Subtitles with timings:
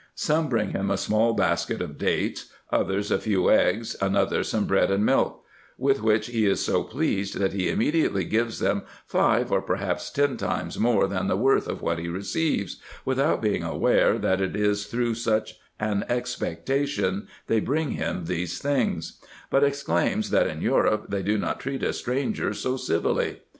[0.15, 4.89] Some bring him a small basket of dates, others a few eggs, another some bread
[4.89, 5.43] and milk;
[5.77, 10.37] with wliich he is so pleased, that he immediately gives them five or perhaps ten
[10.37, 14.87] times more than the worth of what he receives, without being aware, that it is
[14.87, 19.19] through such an expectation they bring him these things;
[19.51, 23.41] but exclaims, that in Europe they do not treat a stranger so civilly.